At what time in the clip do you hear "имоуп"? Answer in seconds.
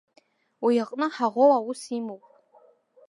1.97-2.23